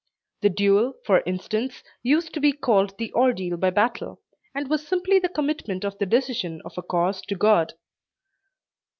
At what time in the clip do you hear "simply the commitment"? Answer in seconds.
4.87-5.83